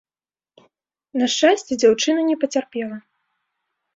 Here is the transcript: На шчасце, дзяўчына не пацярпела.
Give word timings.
На 1.21 1.25
шчасце, 1.33 1.77
дзяўчына 1.83 2.21
не 2.29 2.37
пацярпела. 2.45 2.97